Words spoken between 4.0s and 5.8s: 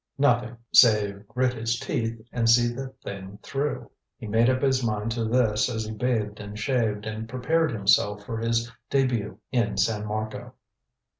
He made up his mind to this